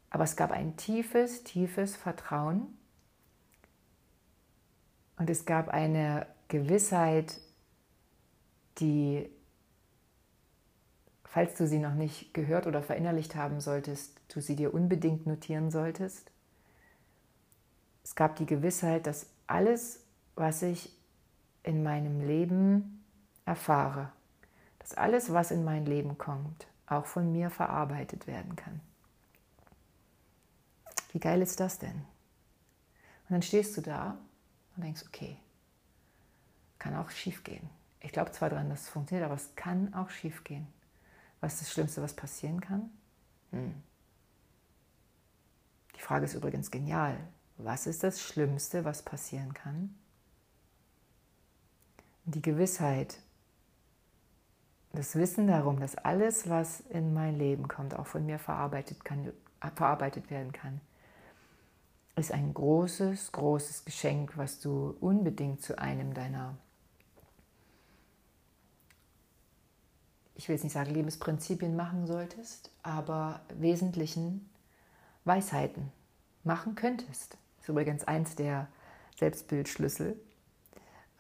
Aber 0.09 0.23
es 0.23 0.37
gab 0.37 0.51
ein 0.51 0.77
tiefes, 0.77 1.43
tiefes 1.43 1.97
Vertrauen 1.97 2.77
und 5.17 5.29
es 5.29 5.45
gab 5.45 5.67
eine 5.67 6.27
Gewissheit, 6.47 7.41
die 8.77 9.29
falls 11.29 11.55
du 11.55 11.67
sie 11.67 11.79
noch 11.79 11.93
nicht 11.93 12.34
gehört 12.34 12.67
oder 12.67 12.81
verinnerlicht 12.81 13.36
haben 13.36 13.60
solltest, 13.60 14.19
du 14.29 14.41
sie 14.41 14.55
dir 14.55 14.74
unbedingt 14.74 15.27
notieren 15.27 15.72
solltest. 15.72 16.31
Es 18.03 18.15
gab 18.15 18.38
die 18.38 18.46
Gewissheit, 18.46 19.05
dass 19.05 19.27
alles, 19.46 20.03
was 20.36 20.62
ich 20.62 20.96
in 21.63 21.84
meinem 21.84 22.22
Leben 22.22 23.03
erfahre, 23.46 24.12
dass 24.79 24.93
alles, 24.93 25.34
was 25.34 25.51
in 25.51 25.63
mein 25.63 25.86
Leben 25.86 26.17
kommt, 26.17 26.67
auch 26.86 27.05
von 27.05 27.31
mir 27.31 27.50
verarbeitet 27.50 28.27
werden 28.27 28.55
kann. 28.55 28.79
Wie 31.12 31.19
geil 31.19 31.41
ist 31.41 31.60
das 31.60 31.79
denn? 31.79 31.96
Und 31.96 33.31
dann 33.31 33.41
stehst 33.41 33.75
du 33.75 33.81
da 33.81 34.17
und 34.75 34.84
denkst, 34.84 35.03
okay, 35.05 35.38
kann 36.79 36.96
auch 36.96 37.10
schief 37.10 37.43
gehen. 37.43 37.69
Ich 38.00 38.13
glaube 38.13 38.31
zwar 38.31 38.50
daran, 38.50 38.69
dass 38.69 38.84
es 38.84 38.89
funktioniert, 38.89 39.25
aber 39.25 39.36
es 39.36 39.55
kann 39.55 39.93
auch 39.93 40.10
schief 40.10 40.46
gehen. 40.46 40.67
Was 41.41 41.53
ist 41.53 41.62
das 41.63 41.72
Schlimmste, 41.72 42.01
was 42.01 42.13
passieren 42.13 42.62
kann? 42.62 42.89
Hm. 43.51 43.75
Die 45.96 46.01
Frage 46.01 46.25
ist 46.25 46.34
übrigens 46.34 46.72
genial. 46.72 47.17
Was 47.58 47.88
ist 47.88 48.03
das 48.03 48.22
Schlimmste, 48.22 48.86
was 48.86 49.01
passieren 49.01 49.53
kann? 49.53 49.96
Die 52.25 52.41
Gewissheit, 52.41 53.17
das 54.91 55.15
Wissen 55.15 55.48
darum, 55.48 55.79
dass 55.79 55.96
alles, 55.96 56.50
was 56.50 56.82
in 56.82 57.13
mein 57.13 57.38
Leben 57.38 57.67
kommt, 57.67 57.96
auch 57.98 58.08
von 58.08 58.25
mir 58.25 58.38
verarbeitet, 58.38 59.03
kann, 59.03 59.32
verarbeitet 59.75 60.29
werden 60.29 60.51
kann, 60.51 60.82
ist 62.15 62.32
ein 62.32 62.53
großes, 62.53 63.32
großes 63.32 63.86
Geschenk, 63.86 64.38
was 64.38 64.60
du 64.60 64.96
unbedingt 65.00 65.62
zu 65.62 65.77
einem 65.79 66.13
deiner 66.13 66.58
ich 70.38 70.48
will 70.48 70.56
jetzt 70.56 70.63
nicht 70.63 70.74
sagen 70.74 70.94
Lebensprinzipien 70.94 71.75
machen 71.75 72.06
solltest, 72.06 72.72
aber 72.83 73.42
wesentlichen 73.57 74.48
Weisheiten 75.25 75.92
machen 76.44 76.75
könntest. 76.75 77.33
Das 77.57 77.64
ist 77.64 77.70
übrigens 77.70 78.03
eins 78.07 78.35
der 78.35 78.68
Selbstbildschlüssel, 79.18 80.16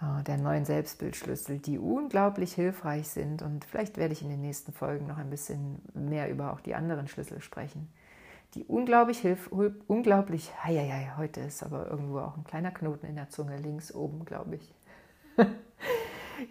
äh, 0.01 0.23
der 0.23 0.37
neuen 0.37 0.65
Selbstbildschlüssel, 0.65 1.57
die 1.57 1.79
unglaublich 1.79 2.53
hilfreich 2.53 3.09
sind. 3.09 3.41
Und 3.41 3.65
vielleicht 3.65 3.97
werde 3.97 4.13
ich 4.13 4.21
in 4.21 4.29
den 4.29 4.41
nächsten 4.41 4.71
Folgen 4.71 5.07
noch 5.07 5.17
ein 5.17 5.31
bisschen 5.31 5.81
mehr 5.93 6.29
über 6.29 6.53
auch 6.53 6.61
die 6.61 6.75
anderen 6.75 7.07
Schlüssel 7.07 7.41
sprechen. 7.41 7.91
Die 8.53 8.63
unglaublich 8.63 9.19
hilf, 9.19 9.51
unglaublich, 9.87 10.51
heieiei, 10.63 11.11
heute 11.17 11.41
ist 11.41 11.63
aber 11.63 11.89
irgendwo 11.89 12.19
auch 12.19 12.37
ein 12.37 12.43
kleiner 12.43 12.71
Knoten 12.71 13.07
in 13.07 13.15
der 13.15 13.29
Zunge, 13.29 13.57
links 13.57 13.93
oben, 13.93 14.25
glaube 14.25 14.55
ich. 14.55 14.73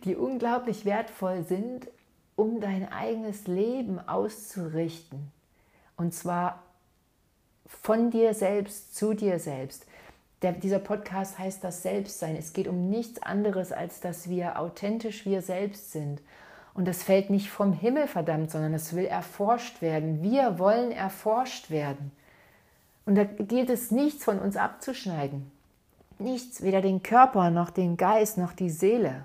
die 0.04 0.14
unglaublich 0.14 0.84
wertvoll 0.84 1.44
sind, 1.44 1.88
um 2.36 2.60
dein 2.60 2.90
eigenes 2.92 3.46
Leben 3.46 3.98
auszurichten. 3.98 5.32
Und 5.96 6.14
zwar 6.14 6.62
von 7.66 8.10
dir 8.10 8.34
selbst 8.34 8.94
zu 8.94 9.14
dir 9.14 9.38
selbst. 9.38 9.86
Der, 10.42 10.52
dieser 10.52 10.78
Podcast 10.78 11.38
heißt 11.38 11.64
das 11.64 11.82
Selbstsein. 11.82 12.36
Es 12.36 12.52
geht 12.52 12.68
um 12.68 12.90
nichts 12.90 13.22
anderes, 13.22 13.72
als 13.72 14.00
dass 14.00 14.28
wir 14.28 14.60
authentisch 14.60 15.24
wir 15.24 15.40
selbst 15.40 15.92
sind. 15.92 16.20
Und 16.74 16.86
das 16.86 17.02
fällt 17.02 17.30
nicht 17.30 17.48
vom 17.48 17.72
Himmel 17.72 18.06
verdammt, 18.06 18.50
sondern 18.50 18.74
es 18.74 18.94
will 18.94 19.06
erforscht 19.06 19.80
werden. 19.80 20.22
Wir 20.22 20.58
wollen 20.58 20.92
erforscht 20.92 21.70
werden. 21.70 22.12
Und 23.06 23.14
da 23.14 23.24
gilt 23.24 23.70
es 23.70 23.90
nichts 23.90 24.24
von 24.24 24.38
uns 24.38 24.56
abzuschneiden. 24.56 25.50
Nichts, 26.18 26.62
weder 26.62 26.82
den 26.82 27.02
Körper 27.02 27.50
noch 27.50 27.70
den 27.70 27.96
Geist 27.96 28.36
noch 28.36 28.52
die 28.52 28.70
Seele. 28.70 29.24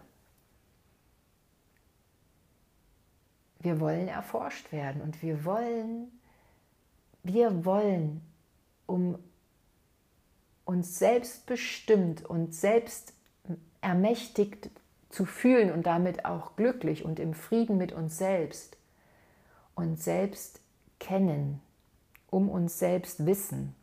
Wir 3.62 3.80
wollen 3.80 4.08
erforscht 4.08 4.71
werden 4.71 5.02
und 5.02 5.21
wir 5.21 5.45
wollen, 5.45 6.12
wir 7.24 7.65
wollen, 7.65 8.21
um 8.86 9.17
uns 10.65 10.97
selbstbestimmt 11.00 12.26
und 12.26 12.54
selbst 12.54 13.13
ermächtigt 13.82 14.69
zu 15.10 15.26
fühlen 15.26 15.71
und 15.71 15.86
damit 15.86 16.26
auch 16.26 16.56
glücklich 16.56 17.04
und 17.04 17.19
im 17.19 17.34
Frieden 17.34 17.78
mit 17.78 17.91
uns 17.91 18.17
selbst, 18.17 18.78
uns 19.76 20.04
selbst 20.04 20.62
kennen, 21.00 21.62
um 22.30 22.50
uns 22.50 22.80
selbst 22.80 23.26
wissen. 23.26 23.76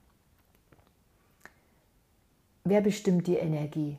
Wer 2.64 2.80
bestimmt 2.80 3.26
die 3.26 3.36
Energie? 3.36 3.98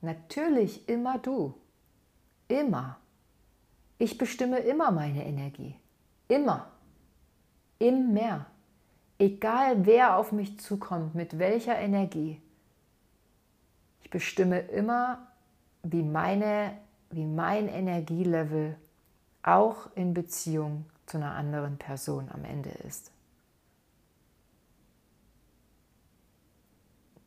Natürlich 0.00 0.88
immer 0.88 1.18
du. 1.18 1.54
Immer. 2.48 2.98
Ich 3.98 4.16
bestimme 4.16 4.60
immer 4.60 4.90
meine 4.90 5.24
Energie. 5.24 5.74
Immer. 6.28 6.70
Im 7.78 8.12
Mehr. 8.12 8.46
Egal 9.18 9.84
wer 9.86 10.16
auf 10.16 10.30
mich 10.30 10.60
zukommt, 10.60 11.14
mit 11.14 11.38
welcher 11.38 11.76
Energie. 11.76 12.40
Ich 14.02 14.10
bestimme 14.10 14.60
immer, 14.60 15.26
wie, 15.82 16.02
meine, 16.02 16.78
wie 17.10 17.24
mein 17.24 17.68
Energielevel 17.68 18.76
auch 19.42 19.88
in 19.96 20.14
Beziehung 20.14 20.84
zu 21.06 21.16
einer 21.16 21.34
anderen 21.34 21.78
Person 21.78 22.28
am 22.32 22.44
Ende 22.44 22.70
ist. 22.86 23.10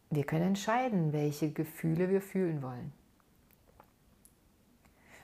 Wir 0.09 0.25
können 0.25 0.47
entscheiden, 0.47 1.13
welche 1.13 1.51
Gefühle 1.51 2.09
wir 2.09 2.21
fühlen 2.21 2.61
wollen. 2.61 2.91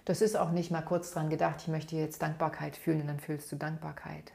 Das 0.07 0.21
ist 0.21 0.37
auch 0.37 0.51
nicht 0.51 0.71
mal 0.71 0.83
kurz 0.83 1.11
dran 1.11 1.29
gedacht, 1.29 1.63
ich 1.63 1.67
möchte 1.67 1.97
jetzt 1.97 2.21
Dankbarkeit 2.21 2.77
fühlen 2.77 3.01
und 3.01 3.07
dann 3.07 3.19
fühlst 3.19 3.51
du 3.51 3.57
Dankbarkeit. 3.57 4.31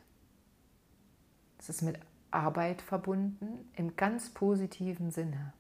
Es 1.59 1.71
ist 1.71 1.81
mit 1.81 1.99
Arbeit 2.31 2.83
verbunden 2.83 3.73
im 3.75 3.97
ganz 3.97 4.29
positiven 4.29 5.11
Sinne. 5.11 5.55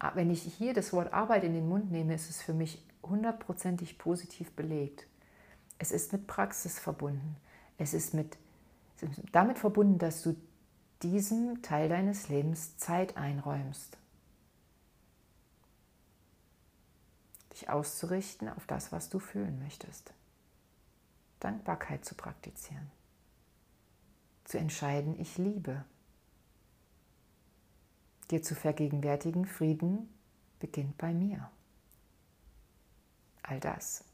Ah, 0.00 0.10
wenn 0.16 0.28
ich 0.28 0.42
hier 0.42 0.74
das 0.74 0.92
Wort 0.92 1.12
Arbeit 1.12 1.44
in 1.44 1.54
den 1.54 1.68
Mund 1.68 1.92
nehme, 1.92 2.14
ist 2.14 2.30
es 2.30 2.42
für 2.42 2.52
mich 2.52 2.84
hundertprozentig 3.04 3.96
positiv 3.96 4.50
belegt. 4.56 5.06
Es 5.78 5.92
ist 5.92 6.12
mit 6.12 6.26
Praxis 6.26 6.80
verbunden. 6.80 7.36
Es 7.78 7.94
ist, 7.94 8.12
mit, 8.12 8.38
es 8.96 9.04
ist 9.04 9.22
damit 9.30 9.60
verbunden, 9.60 9.98
dass 9.98 10.20
du 10.24 10.34
diesem 11.04 11.62
Teil 11.62 11.88
deines 11.88 12.28
Lebens 12.28 12.76
Zeit 12.76 13.16
einräumst. 13.16 13.98
Dich 17.52 17.68
auszurichten 17.68 18.48
auf 18.48 18.66
das, 18.66 18.92
was 18.92 19.08
du 19.08 19.18
fühlen 19.18 19.58
möchtest. 19.62 20.12
Dankbarkeit 21.40 22.04
zu 22.04 22.14
praktizieren. 22.14 22.90
Zu 24.44 24.58
entscheiden, 24.58 25.18
ich 25.20 25.38
liebe. 25.38 25.84
Dir 28.30 28.42
zu 28.42 28.54
vergegenwärtigen, 28.54 29.44
Frieden 29.46 30.08
beginnt 30.60 30.96
bei 30.98 31.12
mir. 31.12 31.50
All 33.42 33.60
das. 33.60 34.04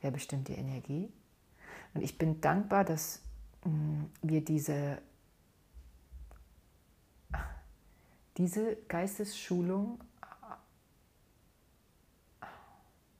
Wer 0.00 0.10
bestimmt 0.10 0.48
die 0.48 0.54
Energie? 0.54 1.10
Und 1.94 2.02
ich 2.02 2.18
bin 2.18 2.40
dankbar, 2.40 2.84
dass 2.84 3.22
mm, 3.64 4.04
wir 4.22 4.44
diese, 4.44 5.00
diese 8.36 8.76
Geistesschulung 8.88 9.98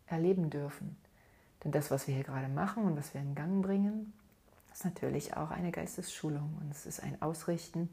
erleben 0.07 0.51
dürfen. 0.51 0.97
Denn 1.65 1.73
das, 1.73 1.91
was 1.91 2.07
wir 2.07 2.15
hier 2.15 2.25
gerade 2.25 2.49
machen 2.49 2.85
und 2.85 2.97
was 2.97 3.15
wir 3.15 3.21
in 3.21 3.35
Gang 3.35 3.63
bringen, 3.63 4.13
ist 4.73 4.85
natürlich 4.85 5.37
auch 5.37 5.51
eine 5.51 5.73
Geistesschulung 5.73 6.59
und 6.61 6.71
es 6.71 6.87
ist 6.87 7.03
ein 7.03 7.21
Ausrichten 7.23 7.91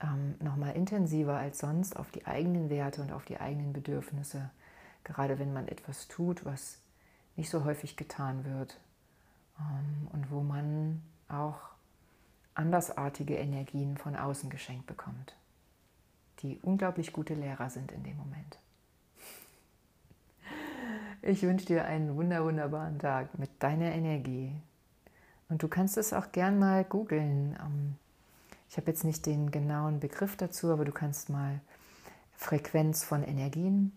ähm, 0.00 0.34
nochmal 0.40 0.74
intensiver 0.74 1.36
als 1.36 1.58
sonst 1.58 1.96
auf 1.96 2.10
die 2.10 2.26
eigenen 2.26 2.70
Werte 2.70 3.02
und 3.02 3.12
auf 3.12 3.24
die 3.24 3.40
eigenen 3.40 3.72
Bedürfnisse, 3.72 4.50
gerade 5.04 5.38
wenn 5.38 5.52
man 5.52 5.68
etwas 5.68 6.08
tut, 6.08 6.44
was 6.44 6.78
nicht 7.36 7.50
so 7.50 7.64
häufig 7.64 7.96
getan 7.96 8.44
wird 8.44 8.78
ähm, 9.60 10.08
und 10.12 10.30
wo 10.30 10.40
man 10.42 11.02
auch 11.28 11.58
andersartige 12.54 13.36
Energien 13.36 13.96
von 13.96 14.16
außen 14.16 14.50
geschenkt 14.50 14.86
bekommt, 14.86 15.36
die 16.40 16.58
unglaublich 16.62 17.12
gute 17.12 17.34
Lehrer 17.34 17.70
sind 17.70 17.92
in 17.92 18.02
dem 18.02 18.16
Moment. 18.16 18.58
Ich 21.28 21.42
wünsche 21.42 21.66
dir 21.66 21.84
einen 21.84 22.16
wunder 22.16 22.42
wunderbaren 22.42 22.98
Tag 22.98 23.38
mit 23.38 23.50
deiner 23.62 23.92
Energie. 23.92 24.50
Und 25.50 25.62
du 25.62 25.68
kannst 25.68 25.98
es 25.98 26.14
auch 26.14 26.32
gern 26.32 26.58
mal 26.58 26.84
googeln. 26.84 27.54
Ähm, 27.60 27.96
ich 28.70 28.78
habe 28.78 28.90
jetzt 28.90 29.04
nicht 29.04 29.26
den 29.26 29.50
genauen 29.50 30.00
Begriff 30.00 30.38
dazu, 30.38 30.72
aber 30.72 30.86
du 30.86 30.92
kannst 30.92 31.28
mal 31.28 31.60
Frequenz 32.34 33.04
von 33.04 33.22
Energien 33.22 33.92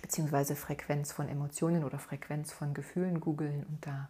beziehungsweise 0.00 0.54
Frequenz 0.54 1.10
von 1.10 1.28
Emotionen 1.28 1.82
oder 1.82 1.98
Frequenz 1.98 2.52
von 2.52 2.72
Gefühlen 2.72 3.18
googeln 3.18 3.66
und 3.68 3.84
da 3.84 4.08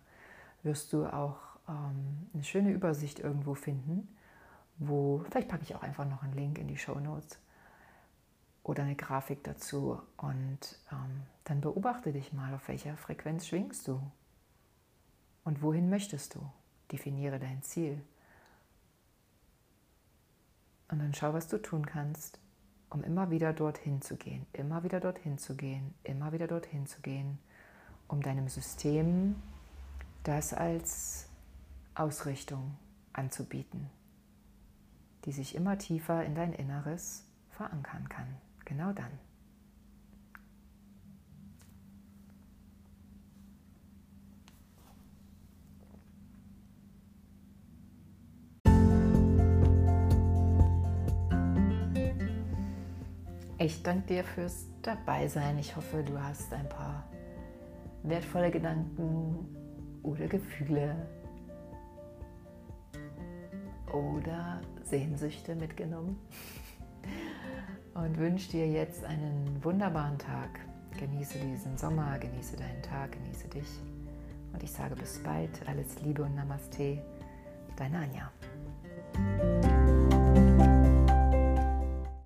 wirst 0.64 0.92
du 0.92 1.07
auch 1.07 1.38
ähm, 1.66 2.28
eine 2.35 2.44
schöne 2.44 2.72
Übersicht 2.72 3.20
irgendwo 3.20 3.54
finden, 3.54 4.07
wo, 4.76 5.24
vielleicht 5.30 5.48
packe 5.48 5.62
ich 5.62 5.74
auch 5.74 5.83
einfach 5.83 6.07
noch 6.07 6.22
einen 6.22 6.35
Link 6.35 6.59
in 6.59 6.68
die 6.68 6.76
Show 6.76 7.00
Notes 7.00 7.38
oder 8.64 8.83
eine 8.83 8.96
Grafik 8.96 9.44
dazu 9.44 10.00
und 10.16 10.59
ähm, 10.90 11.22
dann 11.44 11.61
beobachte 11.61 12.12
dich 12.12 12.33
mal, 12.33 12.55
auf 12.55 12.66
welcher 12.66 12.96
Frequenz 12.96 13.46
schwingst 13.46 13.87
du 13.87 14.00
und 15.44 15.62
wohin 15.62 15.90
möchtest 15.90 16.35
du. 16.35 16.40
Definiere 16.90 17.38
dein 17.38 17.62
Ziel. 17.62 18.03
Und 20.88 20.98
dann 20.98 21.14
schau, 21.14 21.33
was 21.33 21.48
du 21.48 21.61
tun 21.61 21.87
kannst, 21.87 22.38
um 22.90 23.03
immer 23.05 23.31
wieder 23.31 23.53
dorthin 23.53 24.00
zu 24.00 24.16
gehen, 24.16 24.46
immer 24.53 24.83
wieder 24.83 25.00
dorthin 25.00 25.38
zu 25.38 25.57
gehen, 25.57 25.94
immer 26.03 26.33
wieder 26.33 26.46
dorthin 26.46 26.87
zu 26.87 27.00
gehen, 27.00 27.38
um 28.09 28.22
deinem 28.22 28.48
System 28.48 29.37
das 30.22 30.55
als 30.55 31.29
Ausrichtung 31.94 32.77
anzubieten, 33.12 33.90
die 35.24 35.33
sich 35.33 35.55
immer 35.55 35.77
tiefer 35.79 36.24
in 36.24 36.35
dein 36.35 36.53
Inneres 36.53 37.27
verankern 37.50 38.09
kann. 38.09 38.43
Genau 38.64 38.92
dann. 38.92 39.11
Ich 53.59 53.83
danke 53.83 54.07
dir 54.09 54.24
fürs 54.24 54.66
Dabeisein. 54.83 55.59
Ich 55.59 55.74
hoffe, 55.74 56.03
du 56.03 56.20
hast 56.20 56.53
ein 56.53 56.68
paar 56.68 57.09
wertvolle 58.03 58.50
Gedanken 58.50 59.48
oder 60.03 60.27
Gefühle 60.27 60.94
oder 63.90 64.61
Sehnsüchte 64.83 65.55
mitgenommen 65.55 66.18
und 67.94 68.18
wünsche 68.18 68.50
dir 68.50 68.66
jetzt 68.68 69.04
einen 69.04 69.59
wunderbaren 69.62 70.18
Tag. 70.18 70.61
Genieße 70.98 71.38
diesen 71.38 71.76
Sommer, 71.76 72.18
genieße 72.18 72.57
deinen 72.57 72.83
Tag, 72.83 73.12
genieße 73.12 73.48
dich. 73.48 73.68
Und 74.52 74.62
ich 74.62 74.70
sage 74.70 74.94
bis 74.94 75.20
bald, 75.22 75.50
alles 75.66 76.00
Liebe 76.02 76.22
und 76.22 76.35
Namaste, 76.35 77.02
deine 77.76 77.98
Anja. 77.98 79.73